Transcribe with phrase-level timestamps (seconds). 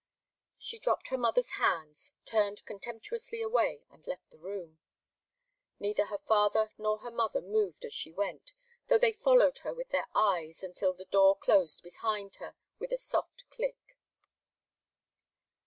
[0.57, 4.79] She dropped her mother's hands, turned contemptuously away, and left the room.
[5.79, 8.53] Neither her father nor her mother moved as she went,
[8.87, 12.97] though they followed her with their eyes until the door closed behind her with a
[12.97, 13.95] soft click.